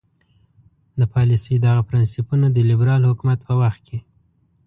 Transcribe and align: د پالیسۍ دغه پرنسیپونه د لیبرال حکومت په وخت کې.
د 0.99 1.01
پالیسۍ 1.13 1.55
دغه 1.65 1.81
پرنسیپونه 1.89 2.45
د 2.51 2.57
لیبرال 2.69 3.01
حکومت 3.09 3.39
په 3.47 3.53
وخت 3.61 3.79
کې. 3.87 3.99